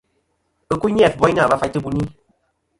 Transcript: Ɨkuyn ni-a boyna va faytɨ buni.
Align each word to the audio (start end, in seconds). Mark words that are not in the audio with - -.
Ɨkuyn 0.75 0.93
ni-a 0.95 1.09
boyna 1.19 1.49
va 1.49 1.59
faytɨ 1.61 1.77
buni. 1.83 2.03